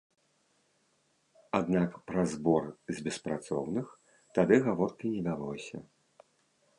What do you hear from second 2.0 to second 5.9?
пра збор з беспрацоўных тады гаворкі не вялося.